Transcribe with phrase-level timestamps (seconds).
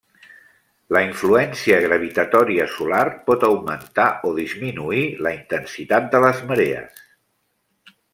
[0.95, 7.05] La influència gravitatòria solar pot augmentar o disminuir la intensitat de les marees.